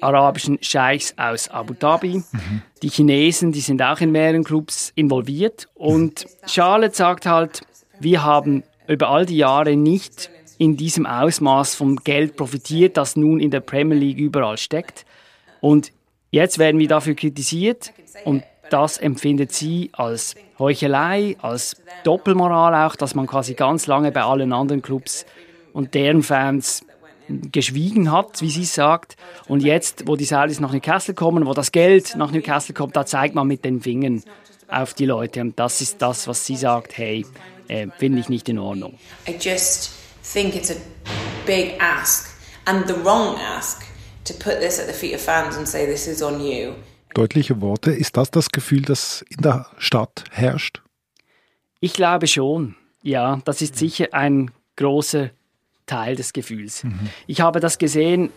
arabischen 0.00 0.58
Scheichs 0.60 1.14
aus 1.16 1.48
Abu 1.48 1.74
Dhabi. 1.74 2.18
Mhm. 2.18 2.62
Die 2.82 2.90
Chinesen, 2.90 3.52
die 3.52 3.60
sind 3.60 3.82
auch 3.82 4.00
in 4.00 4.12
mehreren 4.12 4.44
Clubs 4.44 4.92
involviert. 4.94 5.68
Und 5.74 6.26
Charlotte 6.46 6.94
sagt 6.94 7.26
halt, 7.26 7.62
wir 7.98 8.22
haben 8.22 8.62
über 8.86 9.08
all 9.08 9.26
die 9.26 9.38
Jahre 9.38 9.74
nicht 9.76 10.30
in 10.58 10.76
diesem 10.76 11.06
Ausmaß 11.06 11.74
vom 11.74 11.96
Geld 11.96 12.36
profitiert, 12.36 12.96
das 12.96 13.16
nun 13.16 13.40
in 13.40 13.50
der 13.50 13.60
Premier 13.60 13.98
League 13.98 14.18
überall 14.18 14.56
steckt. 14.56 15.04
Und 15.60 15.92
jetzt 16.30 16.58
werden 16.58 16.78
wir 16.78 16.88
dafür 16.88 17.14
kritisiert 17.14 17.92
und 18.24 18.42
das 18.70 18.98
empfindet 18.98 19.52
sie 19.52 19.90
als 19.92 20.34
Heuchelei, 20.58 21.36
als 21.40 21.76
Doppelmoral 22.04 22.86
auch, 22.86 22.96
dass 22.96 23.14
man 23.14 23.26
quasi 23.26 23.54
ganz 23.54 23.86
lange 23.86 24.10
bei 24.10 24.22
allen 24.22 24.52
anderen 24.52 24.82
Clubs 24.82 25.26
und 25.72 25.94
deren 25.94 26.22
Fans 26.22 26.84
geschwiegen 27.52 28.12
hat, 28.12 28.40
wie 28.40 28.50
sie 28.50 28.64
sagt. 28.64 29.16
Und 29.48 29.62
jetzt, 29.62 30.06
wo 30.06 30.16
die 30.16 30.24
Saudis 30.24 30.60
nach 30.60 30.72
Newcastle 30.72 31.14
kommen, 31.14 31.46
wo 31.46 31.52
das 31.52 31.72
Geld 31.72 32.14
nach 32.16 32.30
Newcastle 32.30 32.74
kommt, 32.74 32.96
da 32.96 33.04
zeigt 33.04 33.34
man 33.34 33.46
mit 33.46 33.64
den 33.64 33.80
Fingern 33.80 34.22
auf 34.68 34.94
die 34.94 35.06
Leute. 35.06 35.40
Und 35.40 35.58
das 35.58 35.80
ist 35.80 36.00
das, 36.00 36.26
was 36.28 36.46
sie 36.46 36.56
sagt, 36.56 36.96
hey, 36.96 37.26
äh, 37.68 37.88
finde 37.98 38.20
ich 38.20 38.28
nicht 38.28 38.48
in 38.48 38.58
Ordnung. 38.58 38.94
I 39.28 39.36
just 39.38 39.90
think 40.32 40.56
it's 40.56 40.70
a 40.70 40.76
big 41.46 41.74
ask 41.80 42.28
and 42.66 42.86
the 42.86 42.94
wrong 43.04 43.36
ask 43.38 43.84
to 44.24 44.34
put 44.34 44.60
this 44.60 44.80
at 44.80 44.86
the 44.86 44.92
feet 44.92 45.14
of 45.14 45.20
fans 45.20 45.56
and 45.56 45.68
say 45.68 45.86
this 45.86 46.06
is 46.06 46.22
on 46.22 46.40
you. 46.40 46.74
Deutliche 47.14 47.60
Worte. 47.60 47.92
Ist 47.92 48.16
das 48.16 48.30
das 48.30 48.50
Gefühl, 48.50 48.82
das 48.82 49.24
in 49.30 49.42
der 49.42 49.66
Stadt 49.78 50.24
herrscht? 50.30 50.82
Ich 51.80 51.94
glaube 51.94 52.26
schon. 52.26 52.74
Ja, 53.02 53.40
das 53.44 53.62
ist 53.62 53.76
sicher 53.76 54.08
ein 54.12 54.50
großer 54.76 55.30
Teil 55.86 56.16
des 56.16 56.32
Gefühls. 56.32 56.82
Mhm. 56.82 57.08
Ich 57.26 57.40
habe 57.40 57.60
das 57.60 57.78
gesehen 57.78 58.30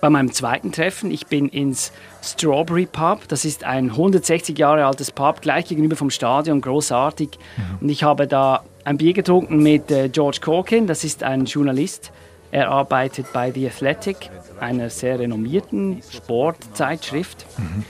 bei 0.00 0.08
meinem 0.08 0.32
zweiten 0.32 0.70
Treffen. 0.70 1.10
Ich 1.10 1.26
bin 1.26 1.48
ins 1.48 1.90
Strawberry 2.22 2.86
Pub. 2.86 3.26
Das 3.28 3.44
ist 3.44 3.64
ein 3.64 3.90
160 3.90 4.56
Jahre 4.56 4.86
altes 4.86 5.10
Pub, 5.10 5.42
gleich 5.42 5.66
gegenüber 5.66 5.96
vom 5.96 6.10
Stadion, 6.10 6.60
großartig. 6.60 7.30
Mhm. 7.56 7.78
Und 7.80 7.88
ich 7.88 8.04
habe 8.04 8.28
da 8.28 8.64
ein 8.84 8.96
Bier 8.96 9.12
getrunken 9.12 9.62
mit 9.62 9.90
äh, 9.90 10.08
George 10.08 10.38
Corkin. 10.42 10.86
Das 10.86 11.04
ist 11.04 11.22
ein 11.22 11.46
Journalist. 11.46 12.12
Er 12.50 12.70
arbeitet 12.70 13.32
bei 13.32 13.50
The 13.50 13.66
Athletic, 13.66 14.30
einer 14.60 14.88
sehr 14.88 15.18
renommierten 15.18 16.02
Sportzeitschrift. 16.08 17.46
Mhm. 17.58 17.84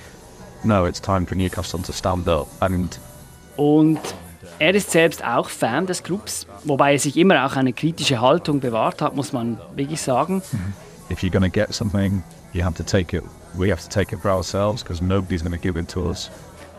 No, 0.63 0.87
it's 0.87 1.01
time 1.01 1.27
for 1.27 1.37
Newcastle 1.37 1.83
to 1.83 1.93
stand 1.93 2.27
up. 2.29 2.49
And 2.61 2.99
und 3.57 4.01
er 4.59 4.75
ist 4.75 4.91
selbst 4.91 5.25
auch 5.25 5.49
Fan 5.49 5.87
des 5.87 6.03
Clubs, 6.03 6.47
wobei 6.65 6.93
er 6.93 6.99
sich 6.99 7.17
immer 7.17 7.45
auch 7.45 7.57
eine 7.57 7.73
kritische 7.73 8.21
Haltung 8.21 8.61
bewahrt 8.61 9.03
hat, 9.03 9.15
muss 9.15 9.33
man 9.33 9.59
wirklich 9.75 10.01
sagen. 10.01 10.43
Mhm. 10.51 10.73
If 11.11 11.23
you're 11.23 11.31
going 11.31 11.45
to 11.45 11.51
get 11.51 11.75
something, 11.75 12.23
you 12.53 12.65
have 12.65 12.75
to 12.77 12.83
take 12.83 13.15
it. 13.15 13.23
We 13.55 13.71
have 13.71 13.83
to 13.83 13.89
take 13.89 14.15
it 14.15 14.23
for 14.23 14.31
ourselves 14.31 14.83
because 14.83 15.05
nobody's 15.05 15.43
going 15.43 15.55
to 15.55 15.61
give 15.61 15.79
it 15.79 15.89
to 15.91 16.09
us. 16.09 16.31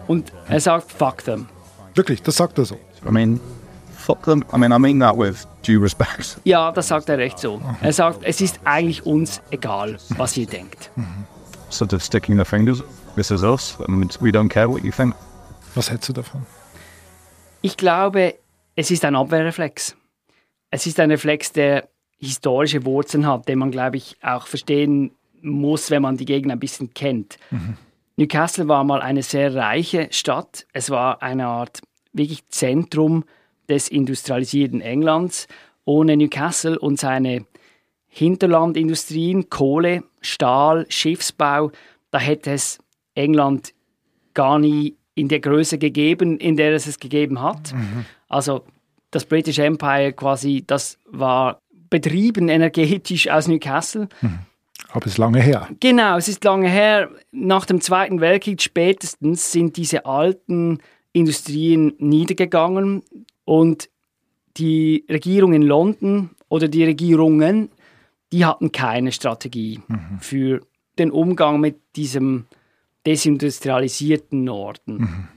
Und 0.08 0.32
er 0.50 0.60
sagt, 0.60 0.92
fuck 0.92 1.24
them. 1.24 1.48
Wirklich, 1.94 2.22
das 2.24 2.36
sagt 2.38 2.58
er 2.58 2.66
so. 2.66 2.76
I 3.08 3.12
mean, 3.12 3.40
fuck 4.06 4.24
them. 4.24 4.44
I 4.54 4.58
mean, 4.58 4.72
I 4.72 4.78
mean 4.78 5.00
that 5.00 5.18
with 5.18 5.46
due 5.64 5.80
respect. 5.80 6.38
Ja, 6.46 6.72
das 6.72 6.88
sagt 6.88 7.10
er 7.10 7.18
recht 7.18 7.40
so. 7.40 7.62
Er 7.82 7.94
sagt, 7.94 8.24
es 8.24 8.40
ist 8.42 8.60
eigentlich 8.64 9.06
uns 9.06 9.42
egal, 9.52 9.98
was 10.18 10.38
ihr 10.38 10.46
denkt. 10.46 10.92
Sort 11.70 11.94
of 11.94 12.04
sticking 12.04 12.38
the 12.38 12.46
fingers. 12.46 12.84
This 13.16 13.32
is 13.32 13.44
us, 13.44 13.78
and 13.88 14.18
we 14.22 14.30
don't 14.30 14.50
care 14.50 14.70
what 14.70 14.84
you 14.84 14.92
think. 14.92 15.16
Was 15.74 15.90
hältst 15.90 16.10
du 16.10 16.14
davon? 16.14 16.46
Ich 17.62 17.78
glaube, 17.78 18.36
es 18.76 18.92
ist 18.92 19.04
ein 19.06 19.16
Abwehrreflex. 19.16 19.96
Es 20.70 20.86
ist 20.86 21.00
ein 21.00 21.10
Reflex, 21.10 21.52
der 21.52 21.88
historische 22.18 22.86
Wurzeln 22.86 23.26
hat, 23.26 23.48
den 23.48 23.60
man, 23.60 23.72
glaube 23.72 23.98
ich, 23.98 24.18
auch 24.22 24.48
verstehen 24.48 25.12
muss, 25.42 25.90
wenn 25.90 26.02
man 26.02 26.18
die 26.18 26.26
Gegner 26.26 26.54
ein 26.54 26.60
bisschen 26.60 26.94
kennt. 26.94 27.38
Mhm. 27.52 27.78
Newcastle 28.18 28.68
war 28.68 28.84
mal 28.84 29.02
eine 29.02 29.24
sehr 29.24 29.56
reiche 29.56 30.08
Stadt. 30.12 30.66
Es 30.74 30.90
war 30.90 31.22
eine 31.22 31.48
Art 31.48 31.82
wirklich 32.14 32.48
Zentrum 32.50 33.26
des 33.70 33.88
industrialisierten 33.88 34.82
Englands. 34.82 35.48
Ohne 35.86 36.18
Newcastle 36.18 36.80
und 36.80 37.00
seine 37.00 37.46
Hinterlandindustrien, 38.08 39.50
Kohle, 39.50 40.04
Stahl, 40.22 40.86
Schiffsbau, 40.90 41.72
da 42.12 42.20
hätte 42.20 42.52
es 42.52 42.80
England 43.14 43.74
gar 44.34 44.58
nie 44.58 44.96
in 45.16 45.28
der 45.28 45.40
Größe 45.40 45.78
gegeben, 45.78 46.38
in 46.40 46.56
der 46.56 46.74
es 46.74 46.88
es 46.88 47.00
gegeben 47.00 47.42
hat. 47.42 47.74
Mhm. 47.74 48.06
Also 48.28 48.64
das 49.12 49.26
British 49.26 49.60
Empire 49.60 50.14
quasi, 50.14 50.64
das 50.66 50.98
war 51.10 51.62
betrieben 51.90 52.50
energetisch 52.50 53.30
aus 53.30 53.48
Newcastle. 53.48 54.08
Mhm. 54.22 54.40
Aber 54.92 55.06
es 55.06 55.14
ist 55.14 55.18
lange 55.18 55.42
her. 55.42 55.68
Genau, 55.80 56.18
es 56.18 56.28
ist 56.28 56.44
lange 56.44 56.70
her. 56.70 57.10
Nach 57.32 57.66
dem 57.66 57.82
Zweiten 57.82 58.22
Weltkrieg 58.22 58.62
spätestens 58.62 59.52
sind 59.52 59.78
diese 59.78 60.06
alten 60.06 60.80
Industrien 61.12 61.94
niedergegangen 61.98 63.04
und 63.46 63.90
die 64.58 65.06
Regierung 65.10 65.54
in 65.54 65.62
London 65.62 66.32
oder 66.50 66.68
die 66.68 66.84
Regierungen, 66.84 67.70
die 68.32 68.46
hatten 68.46 68.72
keine 68.72 69.12
Strategie 69.12 69.82
mhm. 69.88 70.20
für 70.20 70.62
den 70.98 71.12
Umgang 71.12 71.60
mit 71.60 71.80
diesem 71.96 72.46
desindustrialisierten 73.06 74.44
Norden. 74.44 74.98
Mhm. 74.98 75.28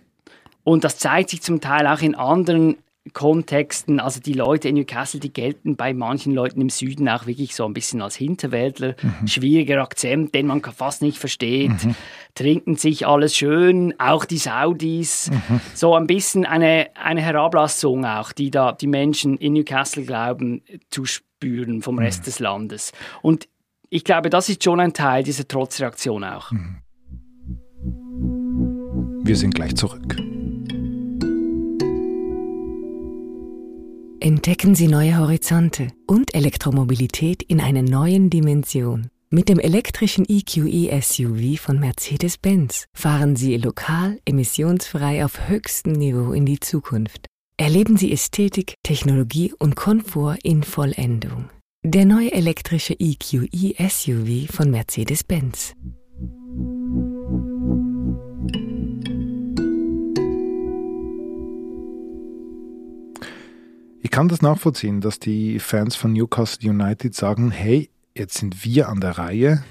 Und 0.64 0.84
das 0.84 0.98
zeigt 0.98 1.30
sich 1.30 1.42
zum 1.42 1.60
Teil 1.60 1.86
auch 1.86 2.00
in 2.00 2.14
anderen 2.14 2.76
Kontexten. 3.12 4.00
Also 4.00 4.20
die 4.20 4.32
Leute 4.32 4.68
in 4.68 4.76
Newcastle, 4.76 5.20
die 5.20 5.32
gelten 5.32 5.76
bei 5.76 5.94
manchen 5.94 6.34
Leuten 6.34 6.60
im 6.60 6.70
Süden 6.70 7.08
auch 7.08 7.26
wirklich 7.26 7.54
so 7.54 7.64
ein 7.64 7.74
bisschen 7.74 8.02
als 8.02 8.16
Hinterwäldler. 8.16 8.94
Mhm. 9.00 9.26
Schwieriger 9.26 9.82
Akzent, 9.82 10.34
den 10.34 10.46
man 10.46 10.62
fast 10.62 11.02
nicht 11.02 11.18
versteht. 11.18 11.84
Mhm. 11.84 11.94
Trinken 12.34 12.76
sich 12.76 13.06
alles 13.06 13.36
schön, 13.36 13.94
auch 13.98 14.24
die 14.24 14.38
Saudis. 14.38 15.30
Mhm. 15.30 15.60
So 15.74 15.94
ein 15.94 16.06
bisschen 16.06 16.44
eine, 16.44 16.88
eine 16.94 17.20
Herablassung 17.20 18.04
auch, 18.04 18.32
die 18.32 18.50
da 18.50 18.72
die 18.72 18.86
Menschen 18.86 19.36
in 19.36 19.54
Newcastle 19.54 20.04
glauben 20.04 20.62
zu 20.90 21.04
spüren 21.04 21.82
vom 21.82 21.98
Rest 21.98 22.20
mhm. 22.20 22.24
des 22.24 22.38
Landes. 22.38 22.92
Und 23.22 23.48
ich 23.90 24.04
glaube, 24.04 24.30
das 24.30 24.48
ist 24.48 24.62
schon 24.62 24.80
ein 24.80 24.92
Teil 24.92 25.22
dieser 25.22 25.48
Trotzreaktion 25.48 26.24
auch. 26.24 26.50
Mhm. 26.52 26.82
Wir 29.24 29.36
sind 29.36 29.54
gleich 29.54 29.74
zurück. 29.74 30.16
Entdecken 34.20 34.74
Sie 34.74 34.88
neue 34.88 35.16
Horizonte 35.16 35.92
und 36.08 36.34
Elektromobilität 36.34 37.40
in 37.44 37.60
einer 37.60 37.82
neuen 37.82 38.30
Dimension. 38.30 39.10
Mit 39.30 39.48
dem 39.48 39.60
elektrischen 39.60 40.24
EQE 40.28 41.00
SUV 41.00 41.60
von 41.60 41.78
Mercedes-Benz 41.78 42.86
fahren 42.94 43.36
Sie 43.36 43.56
lokal 43.58 44.18
emissionsfrei 44.24 45.24
auf 45.24 45.48
höchstem 45.48 45.92
Niveau 45.92 46.32
in 46.32 46.46
die 46.46 46.58
Zukunft. 46.58 47.26
Erleben 47.58 47.96
Sie 47.96 48.12
Ästhetik, 48.12 48.74
Technologie 48.82 49.52
und 49.56 49.76
Komfort 49.76 50.38
in 50.42 50.64
Vollendung. 50.64 51.50
Der 51.84 52.04
neue 52.04 52.32
elektrische 52.32 52.96
EQE 52.98 53.74
SUV 53.88 54.52
von 54.52 54.72
Mercedes-Benz. 54.72 55.74
Ich 64.08 64.12
kann 64.12 64.28
das 64.28 64.40
nachvollziehen, 64.40 65.02
dass 65.02 65.20
die 65.20 65.58
Fans 65.58 65.94
von 65.94 66.14
Newcastle 66.14 66.70
United 66.70 67.14
sagen, 67.14 67.50
hey, 67.50 67.90
jetzt 68.14 68.38
sind 68.38 68.64
wir 68.64 68.88
an 68.88 69.02
der 69.02 69.18
Reihe, 69.18 69.62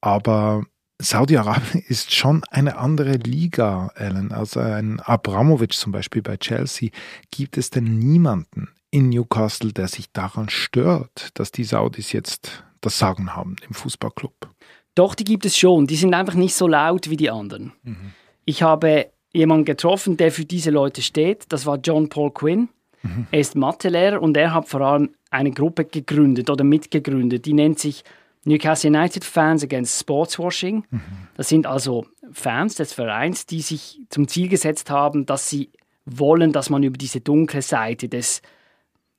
aber 0.00 0.64
Saudi-Arabien 0.98 1.84
ist 1.86 2.14
schon 2.14 2.44
eine 2.50 2.78
andere 2.78 3.12
Liga, 3.12 3.92
Alan. 3.94 4.32
Also 4.32 4.60
ein 4.60 5.00
Abramovic 5.00 5.74
zum 5.74 5.92
Beispiel 5.92 6.22
bei 6.22 6.38
Chelsea. 6.38 6.88
Gibt 7.30 7.58
es 7.58 7.68
denn 7.68 7.98
niemanden 7.98 8.70
in 8.90 9.10
Newcastle, 9.10 9.74
der 9.74 9.88
sich 9.88 10.10
daran 10.12 10.48
stört, 10.48 11.28
dass 11.34 11.52
die 11.52 11.64
Saudis 11.64 12.12
jetzt 12.12 12.64
das 12.80 12.98
Sagen 12.98 13.36
haben 13.36 13.56
im 13.68 13.74
Fußballclub? 13.74 14.48
Doch, 14.94 15.14
die 15.14 15.24
gibt 15.24 15.44
es 15.44 15.58
schon. 15.58 15.86
Die 15.86 15.96
sind 15.96 16.14
einfach 16.14 16.34
nicht 16.34 16.54
so 16.54 16.66
laut 16.66 17.10
wie 17.10 17.18
die 17.18 17.28
anderen. 17.28 17.74
Mhm. 17.82 18.14
Ich 18.46 18.62
habe 18.62 19.12
jemanden 19.30 19.66
getroffen, 19.66 20.16
der 20.16 20.32
für 20.32 20.46
diese 20.46 20.70
Leute 20.70 21.02
steht. 21.02 21.44
Das 21.50 21.66
war 21.66 21.76
John 21.76 22.08
Paul 22.08 22.32
Quinn. 22.32 22.70
Mhm. 23.02 23.26
Er 23.30 23.40
ist 23.40 23.56
Mathelehrer 23.56 24.20
und 24.20 24.36
er 24.36 24.54
hat 24.54 24.68
vor 24.68 24.80
allem 24.80 25.10
eine 25.30 25.50
Gruppe 25.50 25.84
gegründet 25.84 26.50
oder 26.50 26.64
mitgegründet, 26.64 27.46
die 27.46 27.54
nennt 27.54 27.78
sich 27.78 28.04
Newcastle 28.44 28.90
United 28.90 29.24
Fans 29.24 29.62
Against 29.62 30.00
Sportswashing. 30.00 30.84
Mhm. 30.90 31.00
Das 31.36 31.48
sind 31.48 31.66
also 31.66 32.06
Fans 32.32 32.74
des 32.74 32.92
Vereins, 32.92 33.46
die 33.46 33.60
sich 33.60 34.00
zum 34.08 34.26
Ziel 34.28 34.48
gesetzt 34.48 34.90
haben, 34.90 35.26
dass 35.26 35.48
sie 35.48 35.70
wollen, 36.04 36.52
dass 36.52 36.68
man 36.68 36.82
über 36.82 36.98
diese 36.98 37.20
dunkle 37.20 37.62
Seite 37.62 38.08
des 38.08 38.42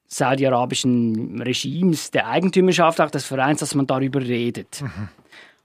saudi-arabischen 0.07 1.41
Regimes, 1.41 2.11
der 2.11 2.27
Eigentümerschaft 2.27 3.01
auch 3.01 3.09
des 3.09 3.25
Vereins, 3.25 3.61
dass 3.61 3.75
man 3.75 3.87
darüber 3.87 4.21
redet. 4.21 4.81
Mhm. 4.81 5.09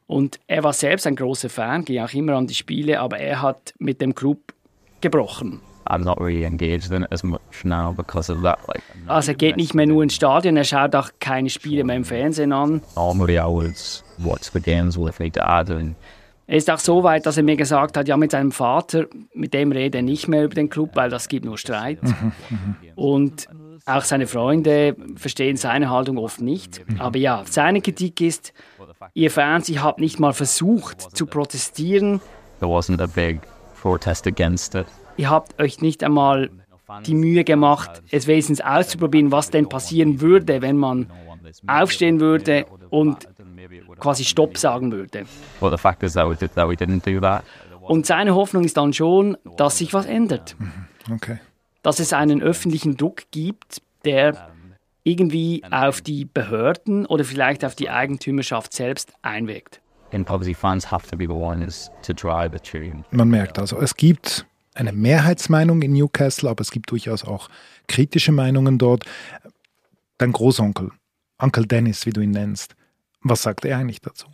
Und 0.06 0.40
er 0.46 0.64
war 0.64 0.72
selbst 0.72 1.06
ein 1.06 1.16
großer 1.16 1.50
Fan, 1.50 1.84
ging 1.84 2.00
auch 2.00 2.12
immer 2.14 2.34
an 2.34 2.46
die 2.46 2.54
Spiele, 2.54 3.00
aber 3.00 3.18
er 3.18 3.42
hat 3.42 3.74
mit 3.78 4.00
dem 4.00 4.14
Club 4.14 4.54
gebrochen. 5.00 5.60
I'm 5.88 6.04
not 6.04 6.20
really 6.20 6.44
engaged 6.44 6.92
in 6.92 7.02
it 7.02 7.12
as 7.12 7.22
much 7.22 7.64
now 7.64 7.92
because 7.92 8.30
of 8.30 8.42
that. 8.42 8.58
Like, 8.68 8.82
also 9.06 9.32
er 9.32 9.36
geht 9.36 9.56
nicht 9.56 9.74
mehr 9.74 9.86
nur 9.86 10.02
ins 10.02 10.14
Stadion, 10.14 10.56
er 10.56 10.64
schaut 10.64 10.94
auch 10.94 11.10
keine 11.18 11.48
Spiele 11.48 11.82
mehr 11.84 11.96
im 11.96 12.04
Fernsehen 12.04 12.52
an. 12.52 12.82
Normally 12.94 13.38
I 13.38 13.46
would 13.46 13.74
watch 14.18 14.50
the 14.52 14.60
games 14.60 14.98
with 14.98 15.18
my 15.18 15.30
dad 15.30 15.70
and 15.70 15.96
er 16.46 16.56
ist 16.56 16.70
auch 16.70 16.78
so 16.78 17.02
weit, 17.04 17.26
dass 17.26 17.36
er 17.36 17.42
mir 17.42 17.56
gesagt 17.56 17.98
hat, 17.98 18.08
ja, 18.08 18.16
mit 18.16 18.30
seinem 18.30 18.52
Vater, 18.52 19.04
mit 19.34 19.52
dem 19.52 19.70
rede 19.70 19.98
er 19.98 20.02
nicht 20.02 20.28
mehr 20.28 20.44
über 20.44 20.54
den 20.54 20.70
Club, 20.70 20.92
weil 20.94 21.10
das 21.10 21.28
gibt 21.28 21.44
nur 21.44 21.58
Streit. 21.58 21.98
Und 22.96 23.48
auch 23.84 24.02
seine 24.02 24.26
Freunde 24.26 24.96
verstehen 25.16 25.58
seine 25.58 25.90
Haltung 25.90 26.16
oft 26.16 26.40
nicht. 26.40 26.82
Aber 26.98 27.18
ja, 27.18 27.42
seine 27.44 27.82
Kritik 27.82 28.22
ist, 28.22 28.54
ihr 29.12 29.30
Fans, 29.30 29.68
ihr 29.68 29.82
habt 29.82 30.00
nicht 30.00 30.18
mal 30.20 30.32
versucht 30.32 31.14
zu 31.14 31.26
protestieren. 31.26 32.22
There 32.60 32.72
wasn't 32.72 33.02
a 33.02 33.06
big 33.06 33.40
protest 33.80 34.26
against 34.26 34.74
it. 34.74 34.86
Ihr 35.18 35.28
habt 35.28 35.60
euch 35.60 35.82
nicht 35.82 36.02
einmal 36.02 36.48
die 37.04 37.14
Mühe 37.14 37.44
gemacht, 37.44 38.02
es 38.10 38.26
wenigstens 38.26 38.60
auszuprobieren, 38.60 39.30
was 39.30 39.50
denn 39.50 39.68
passieren 39.68 40.20
würde, 40.20 40.62
wenn 40.62 40.76
man 40.76 41.10
aufstehen 41.66 42.20
würde 42.20 42.66
und 42.88 43.28
quasi 43.98 44.24
Stopp 44.24 44.56
sagen 44.56 44.92
würde. 44.92 45.26
Well, 45.60 45.70
the 45.70 45.76
fact 45.76 46.02
is 46.02 46.14
that 46.14 46.28
we, 46.28 46.36
did, 46.36 46.54
that 46.54 46.68
we 46.68 46.74
didn't 46.74 47.04
do 47.04 47.20
that. 47.20 47.44
Und 47.82 48.06
seine 48.06 48.34
Hoffnung 48.34 48.64
ist 48.64 48.76
dann 48.76 48.92
schon, 48.92 49.36
dass 49.56 49.78
sich 49.78 49.92
was 49.92 50.06
ändert. 50.06 50.56
Mhm. 50.58 51.14
Okay. 51.14 51.38
Dass 51.82 52.00
es 52.00 52.12
einen 52.12 52.42
öffentlichen 52.42 52.96
Druck 52.96 53.24
gibt, 53.30 53.82
der 54.04 54.50
irgendwie 55.04 55.62
auf 55.70 56.00
die 56.00 56.26
Behörden 56.26 57.06
oder 57.06 57.24
vielleicht 57.24 57.64
auf 57.64 57.74
die 57.74 57.88
Eigentümerschaft 57.88 58.72
selbst 58.72 59.12
einwirkt. 59.22 59.80
Man 63.10 63.28
merkt 63.28 63.58
also, 63.58 63.80
es 63.80 63.96
gibt 63.96 64.46
eine 64.78 64.92
Mehrheitsmeinung 64.92 65.82
in 65.82 65.92
Newcastle, 65.92 66.48
aber 66.48 66.60
es 66.60 66.70
gibt 66.70 66.90
durchaus 66.90 67.24
auch 67.24 67.48
kritische 67.88 68.32
Meinungen 68.32 68.78
dort. 68.78 69.04
Dein 70.18 70.32
Großonkel, 70.32 70.90
Onkel 71.38 71.66
Dennis, 71.66 72.06
wie 72.06 72.12
du 72.12 72.20
ihn 72.20 72.30
nennst, 72.30 72.74
was 73.20 73.42
sagt 73.42 73.64
er 73.64 73.78
eigentlich 73.78 74.00
dazu? 74.00 74.26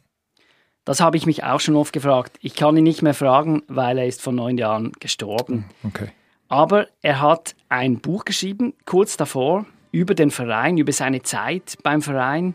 Das 0.85 1.01
habe 1.01 1.17
ich 1.17 1.25
mich 1.25 1.45
auch 1.45 1.61
schon 1.61 1.77
oft 1.77 1.95
gefragt. 1.95 2.37
Ich 2.41 2.55
kann 2.55 2.77
ihn 2.77 2.85
nicht 2.85 3.01
mehr 3.01 3.15
fragen, 3.15 3.63
weil 3.69 3.97
er 3.97 4.07
ist 4.07 4.21
vor 4.21 4.35
neun 4.35 4.59
Jahren 4.59 4.93
gestorben. 5.01 5.65
Okay. 5.83 6.09
Aber 6.49 6.89
er 7.01 7.23
hat 7.23 7.57
ein 7.71 8.01
Buch 8.01 8.27
geschrieben, 8.27 8.75
kurz 8.85 9.17
davor, 9.17 9.65
über 9.93 10.15
den 10.15 10.31
Verein, 10.31 10.77
über 10.77 10.93
seine 10.93 11.23
Zeit 11.23 11.79
beim 11.83 12.03
Verein. 12.03 12.55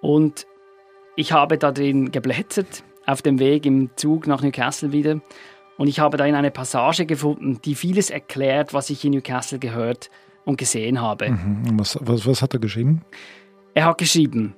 Und 0.00 0.46
ich 1.16 1.32
habe 1.32 1.58
da 1.58 1.72
drin 1.72 2.12
geblättert, 2.12 2.84
auf 3.04 3.20
dem 3.20 3.40
Weg 3.40 3.66
im 3.66 3.90
Zug 3.96 4.28
nach 4.28 4.42
Newcastle 4.42 4.92
wieder. 4.92 5.20
Und 5.80 5.86
ich 5.86 5.98
habe 5.98 6.18
da 6.18 6.26
in 6.26 6.34
eine 6.34 6.50
Passage 6.50 7.06
gefunden, 7.06 7.58
die 7.64 7.74
vieles 7.74 8.10
erklärt, 8.10 8.74
was 8.74 8.90
ich 8.90 9.02
in 9.02 9.12
Newcastle 9.12 9.58
gehört 9.58 10.10
und 10.44 10.58
gesehen 10.58 11.00
habe. 11.00 11.30
Mhm. 11.30 11.78
Was, 11.78 11.96
was, 12.02 12.26
was 12.26 12.42
hat 12.42 12.52
er 12.52 12.60
geschrieben? 12.60 13.00
Er 13.72 13.86
hat 13.86 13.96
geschrieben, 13.96 14.52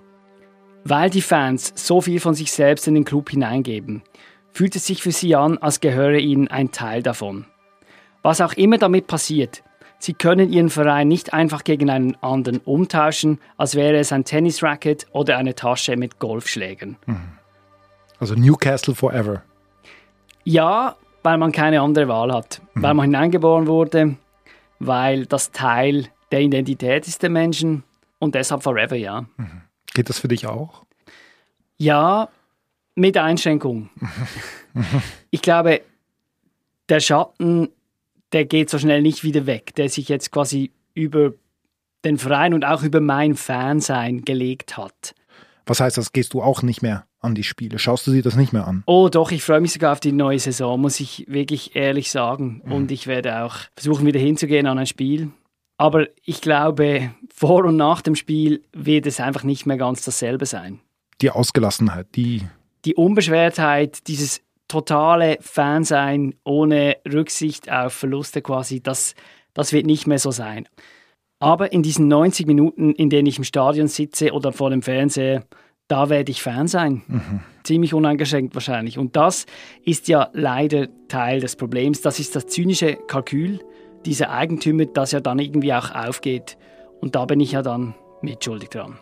weil 0.83 1.11
die 1.11 1.23
Fans 1.23 1.75
so 1.77 2.01
viel 2.01 2.19
von 2.19 2.35
sich 2.35 2.51
selbst 2.51 2.89
in 2.89 2.95
den 2.95 3.05
Club 3.05 3.31
hineingeben, 3.31 4.03
fühlt 4.51 4.75
es 4.75 4.85
sich 4.85 5.01
für 5.01 5.13
sie 5.13 5.37
an, 5.37 5.59
als 5.59 5.79
gehöre 5.79 6.19
ihnen 6.19 6.49
ein 6.49 6.73
Teil 6.73 7.05
davon. 7.05 7.47
Was 8.23 8.41
auch 8.41 8.55
immer 8.55 8.79
damit 8.79 9.07
passiert, 9.07 9.63
sie 10.01 10.15
können 10.15 10.53
ihren 10.53 10.71
Verein 10.71 11.07
nicht 11.07 11.33
einfach 11.33 11.63
gegen 11.63 11.89
einen 11.89 12.17
anderen 12.21 12.59
umtauschen, 12.59 13.39
als 13.57 13.77
wäre 13.77 13.97
es 13.99 14.11
ein 14.11 14.25
Tennisracket 14.25 15.07
oder 15.13 15.37
eine 15.37 15.55
Tasche 15.55 15.97
mit 15.97 16.19
Golfschlägen. 16.19 16.97
Mhm. 17.07 17.39
Also 18.19 18.35
Newcastle 18.35 18.97
forever. 18.97 19.45
Ja, 20.43 20.97
weil 21.23 21.39
man 21.39 21.53
keine 21.53 21.81
andere 21.81 22.09
Wahl 22.09 22.33
hat, 22.33 22.61
mhm. 22.75 22.83
weil 22.83 22.95
man 22.95 23.05
hineingeboren 23.07 23.67
wurde, 23.67 24.17
weil 24.79 25.27
das 25.27 25.53
Teil 25.53 26.09
der 26.31 26.41
Identität 26.41 27.07
ist 27.07 27.23
der 27.23 27.31
Menschen 27.31 27.85
und 28.19 28.35
deshalb 28.35 28.63
forever, 28.63 28.97
ja. 28.97 29.23
Mhm. 29.37 29.63
Geht 29.95 30.09
das 30.09 30.19
für 30.19 30.29
dich 30.29 30.47
auch? 30.47 30.85
Ja, 31.77 32.29
mit 32.95 33.17
Einschränkung. 33.17 33.91
ich 35.31 35.43
glaube, 35.43 35.83
der 36.89 37.01
Schatten, 37.01 37.69
der 38.33 38.45
geht 38.45 38.71
so 38.71 38.79
schnell 38.79 39.03
nicht 39.03 39.25
wieder 39.25 39.47
weg, 39.47 39.75
der 39.75 39.89
sich 39.89 40.09
jetzt 40.09 40.31
quasi 40.31 40.71
über 40.95 41.33
den 42.05 42.19
Verein 42.19 42.55
und 42.55 42.65
auch 42.65 42.83
über 42.83 43.01
mein 43.01 43.35
Fansein 43.35 44.25
gelegt 44.25 44.77
hat. 44.77 45.15
Was 45.67 45.81
heißt 45.81 45.99
das? 45.99 46.13
Gehst 46.13 46.35
du 46.35 46.43
auch 46.43 46.63
nicht 46.63 46.83
mehr 46.83 47.07
an 47.23 47.35
die 47.35 47.45
Spiele? 47.45 47.79
Schaust 47.79 48.07
du 48.07 48.13
dir 48.13 48.23
das 48.23 48.37
nicht 48.37 48.53
mehr 48.53 48.67
an? 48.67 48.83
Oh, 48.87 49.09
doch, 49.09 49.31
ich 49.31 49.43
freue 49.43 49.61
mich 49.61 49.73
sogar 49.73 49.93
auf 49.93 50.01
die 50.01 50.13
neue 50.13 50.39
Saison, 50.39 50.81
muss 50.81 51.01
ich 51.01 51.25
wirklich 51.29 51.77
ehrlich 51.77 52.11
sagen. 52.11 52.63
Mhm. 52.65 52.73
Und 52.73 52.91
ich 52.91 53.07
werde 53.07 53.43
auch 53.45 53.57
versuchen, 53.75 54.05
wieder 54.07 54.21
hinzugehen 54.21 54.67
an 54.67 54.79
ein 54.79 54.87
Spiel. 54.87 55.31
Aber 55.79 56.07
ich 56.25 56.41
glaube, 56.41 57.15
vor 57.35 57.65
und 57.65 57.77
nach 57.77 58.03
dem 58.03 58.15
Spiel 58.15 58.63
wird 58.73 59.07
es 59.07 59.21
einfach 59.21 59.43
nicht 59.43 59.67
mehr 59.67 59.79
ganz 59.79 60.05
dasselbe 60.05 60.47
sein. 60.47 60.81
Die 61.21 61.31
Ausgelassenheit, 61.31 62.09
die. 62.15 62.43
Die 62.85 62.95
Unbeschwertheit, 62.95 64.07
dieses 64.09 64.43
totale 64.69 65.39
Fansein 65.41 66.35
ohne 66.45 66.97
Rücksicht 67.11 67.71
auf 67.71 67.93
Verluste 67.93 68.43
quasi, 68.43 68.83
das, 68.83 69.15
das 69.55 69.73
wird 69.73 69.87
nicht 69.87 70.07
mehr 70.07 70.19
so 70.19 70.31
sein. 70.31 70.69
Aber 71.39 71.73
in 71.73 71.83
diesen 71.83 72.09
90 72.09 72.47
Minuten, 72.47 72.93
in 72.93 73.11
denen 73.11 73.27
ich 73.27 73.39
im 73.39 73.45
Stadion 73.45 73.89
sitze 73.89 74.33
oder 74.33 74.53
vor 74.53 74.71
dem 74.71 74.83
Fernseher, 74.83 75.45
da 75.93 76.09
werde 76.09 76.33
ich 76.33 76.43
Fan 76.43 76.69
sein. 76.69 77.03
Mhm. 77.07 77.41
Ziemlich 77.65 77.93
uneingeschränkt 77.93 78.55
wahrscheinlich. 78.55 78.97
Und 78.97 79.15
das 79.15 79.45
ist 79.85 80.09
ja 80.09 80.31
leider 80.33 80.89
Teil 81.09 81.41
des 81.41 81.55
Problems. 81.55 82.01
Das 82.01 82.19
ist 82.19 82.35
das 82.35 82.47
zynische 82.47 82.97
Kalkül 82.97 83.61
diese 84.07 84.31
Eigentümer, 84.31 84.87
das 84.87 85.13
ja 85.13 85.21
dann 85.21 85.39
irgendwie 85.39 85.75
auch 85.75 85.95
aufgeht. 85.95 86.57
Und 87.03 87.15
da 87.15 87.27
bin 87.27 87.41
ich 87.41 87.53
ja 87.53 87.61
dann 87.61 87.95
mitschuldig 88.23 88.71
dran. 88.71 88.97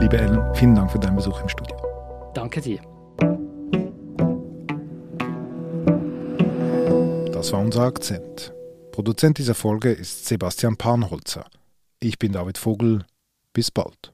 Liebe 0.00 0.18
Ellen, 0.18 0.54
vielen 0.54 0.74
Dank 0.74 0.90
für 0.90 0.98
deinen 0.98 1.14
Besuch 1.14 1.40
im 1.40 1.48
Studio. 1.48 1.76
Danke 2.34 2.60
dir. 2.60 2.80
Das 7.42 7.52
war 7.52 7.58
unser 7.58 7.82
Akzent. 7.82 8.54
Produzent 8.92 9.36
dieser 9.36 9.56
Folge 9.56 9.90
ist 9.90 10.26
Sebastian 10.26 10.76
Panholzer. 10.76 11.44
Ich 11.98 12.16
bin 12.20 12.30
David 12.30 12.56
Vogel. 12.56 13.04
Bis 13.52 13.72
bald. 13.72 14.12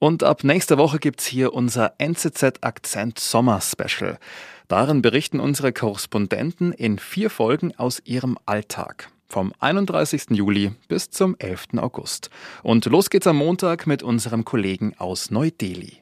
Und 0.00 0.24
ab 0.24 0.42
nächster 0.42 0.76
Woche 0.76 0.98
gibt's 0.98 1.26
hier 1.26 1.52
unser 1.52 1.94
NZZ 1.98 2.42
Akzent 2.62 3.20
Sommer 3.20 3.60
Special. 3.60 4.18
Darin 4.66 5.00
berichten 5.00 5.38
unsere 5.38 5.72
Korrespondenten 5.72 6.72
in 6.72 6.98
vier 6.98 7.30
Folgen 7.30 7.72
aus 7.76 8.02
ihrem 8.04 8.36
Alltag. 8.46 9.10
Vom 9.28 9.52
31. 9.60 10.30
Juli 10.30 10.72
bis 10.88 11.10
zum 11.10 11.36
11. 11.38 11.66
August. 11.76 12.30
Und 12.64 12.84
los 12.86 13.10
geht's 13.10 13.28
am 13.28 13.36
Montag 13.36 13.86
mit 13.86 14.02
unserem 14.02 14.44
Kollegen 14.44 14.92
aus 14.98 15.30
Neu-Delhi. 15.30 15.98